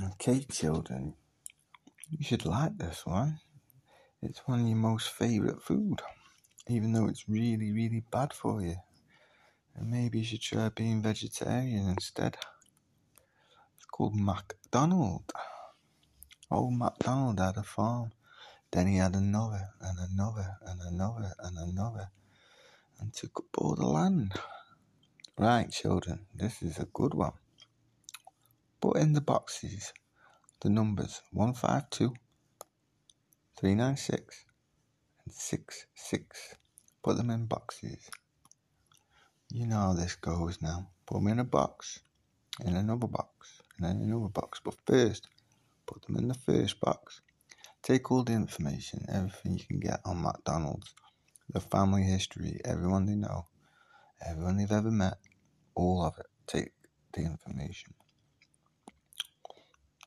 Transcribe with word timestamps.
Okay, 0.00 0.40
children, 0.50 1.12
you 2.08 2.24
should 2.24 2.46
like 2.46 2.78
this 2.78 3.04
one. 3.04 3.40
It's 4.22 4.40
one 4.46 4.60
of 4.60 4.66
your 4.66 4.78
most 4.78 5.10
favourite 5.10 5.60
food, 5.60 6.00
even 6.66 6.92
though 6.92 7.08
it's 7.08 7.28
really, 7.28 7.72
really 7.72 8.02
bad 8.10 8.32
for 8.32 8.62
you. 8.62 8.76
And 9.74 9.90
maybe 9.90 10.20
you 10.20 10.24
should 10.24 10.40
try 10.40 10.70
being 10.70 11.02
vegetarian 11.02 11.90
instead. 11.90 12.38
It's 13.76 13.84
called 13.84 14.16
MacDonald. 14.16 15.30
Old 16.50 16.72
MacDonald 16.72 17.38
had 17.38 17.58
a 17.58 17.62
farm. 17.62 18.12
Then 18.70 18.86
he 18.86 18.96
had 18.96 19.14
another 19.14 19.68
and 19.78 19.98
another 19.98 20.56
and 20.62 20.80
another 20.80 21.34
and 21.38 21.58
another 21.58 22.08
and 22.98 23.12
took 23.12 23.40
up 23.40 23.58
all 23.58 23.74
the 23.74 23.84
land. 23.84 24.32
Right, 25.36 25.70
children, 25.70 26.24
this 26.34 26.62
is 26.62 26.78
a 26.78 26.86
good 26.86 27.12
one. 27.12 27.34
Put 28.82 28.96
in 28.96 29.12
the 29.12 29.20
boxes 29.20 29.92
the 30.60 30.68
numbers 30.68 31.22
152, 31.30 32.12
396, 33.56 34.44
and 35.24 35.32
66. 35.32 36.56
Put 37.00 37.16
them 37.16 37.30
in 37.30 37.46
boxes. 37.46 38.10
You 39.52 39.68
know 39.68 39.76
how 39.76 39.92
this 39.92 40.16
goes 40.16 40.60
now. 40.60 40.88
Put 41.06 41.18
them 41.18 41.28
in 41.28 41.38
a 41.38 41.44
box, 41.44 42.00
in 42.64 42.74
another 42.74 43.06
box, 43.06 43.62
and 43.76 43.86
then 43.86 44.02
another 44.02 44.30
box. 44.30 44.60
But 44.64 44.74
first, 44.84 45.28
put 45.86 46.02
them 46.02 46.16
in 46.16 46.26
the 46.26 46.34
first 46.34 46.80
box. 46.80 47.20
Take 47.84 48.10
all 48.10 48.24
the 48.24 48.32
information, 48.32 49.06
everything 49.08 49.58
you 49.58 49.64
can 49.64 49.78
get 49.78 50.00
on 50.04 50.20
McDonald's, 50.20 50.92
the 51.48 51.60
family 51.60 52.02
history, 52.02 52.60
everyone 52.64 53.06
they 53.06 53.14
know, 53.14 53.46
everyone 54.26 54.56
they've 54.56 54.72
ever 54.72 54.90
met, 54.90 55.18
all 55.76 56.04
of 56.04 56.18
it. 56.18 56.26
Take 56.48 56.72
the 57.12 57.20
information. 57.20 57.94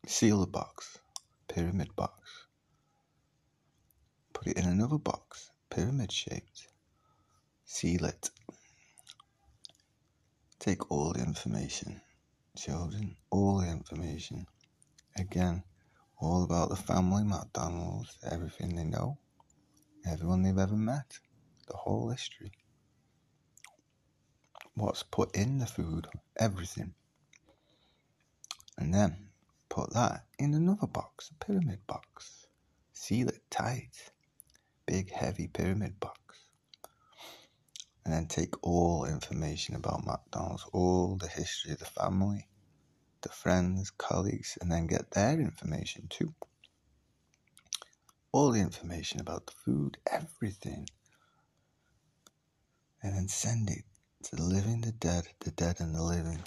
Seal 0.08 0.42
the 0.42 0.48
box, 0.48 1.00
pyramid 1.48 1.96
box. 1.96 2.46
Put 4.34 4.48
it 4.48 4.58
in 4.58 4.66
another 4.66 5.00
box, 5.00 5.50
pyramid 5.72 6.12
shaped. 6.12 6.68
Seal 7.66 8.06
it. 8.06 8.30
Take 10.60 10.92
all 10.92 11.14
the 11.14 11.24
information, 11.24 12.02
children, 12.56 13.18
all 13.32 13.58
the 13.58 13.68
information. 13.68 14.46
Again, 15.18 15.64
all 16.22 16.44
about 16.44 16.70
the 16.70 16.76
family 16.76 17.24
McDonald's, 17.24 18.16
everything 18.30 18.76
they 18.76 18.84
know, 18.84 19.18
everyone 20.06 20.44
they've 20.44 20.56
ever 20.56 20.78
met, 20.78 21.18
the 21.68 21.78
whole 21.78 22.10
history. 22.10 22.52
What's 24.76 25.02
put 25.02 25.36
in 25.36 25.58
the 25.58 25.66
food, 25.66 26.08
everything. 26.38 26.94
And 28.78 28.94
then 28.94 29.25
put 29.76 29.94
that 29.94 30.24
in 30.40 30.54
another 30.54 30.88
box, 30.88 31.32
a 31.32 31.46
pyramid 31.46 31.80
box. 31.86 32.48
Seal 32.94 33.28
it 33.28 33.42
tight. 33.50 33.92
Big, 34.86 35.12
heavy 35.12 35.48
pyramid 35.48 36.00
box. 36.00 36.18
And 38.06 38.14
then 38.14 38.28
take 38.28 38.54
all 38.66 39.04
information 39.04 39.76
about 39.76 40.06
McDonald's, 40.06 40.66
all 40.72 41.18
the 41.18 41.28
history 41.28 41.74
of 41.74 41.80
the 41.80 41.86
family, 41.86 42.48
the 43.22 43.30
friends, 43.30 43.92
colleagues, 43.98 44.58
and 44.62 44.72
then 44.72 44.88
get 44.88 45.12
their 45.12 45.42
information 45.42 46.08
too. 46.10 46.34
All 48.32 48.52
the 48.52 48.62
information 48.62 49.20
about 49.20 49.46
the 49.46 49.54
food, 49.66 49.98
everything. 50.10 50.88
And 53.04 53.14
then 53.14 53.28
send 53.28 53.70
it 53.70 53.84
to 54.24 54.38
the 54.38 54.44
living, 54.44 54.82
the 54.82 54.94
dead, 54.94 55.28
the 55.42 55.52
dead, 55.52 55.82
and 55.82 55.94
the 55.94 56.02
living. 56.02 56.44